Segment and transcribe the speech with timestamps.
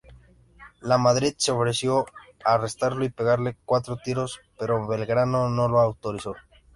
[0.81, 2.07] Lamadrid se ofreció
[2.43, 6.33] a arrestarlo y "pegarle cuatro tiros", pero Belgrano no lo autorizó.